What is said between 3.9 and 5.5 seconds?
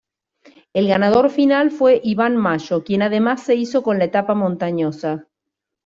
la etapa montañosa.